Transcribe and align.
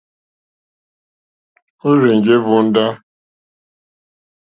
Ó 1.87 1.93
rzènjé 2.01 2.35
hvóndá. 2.43 2.85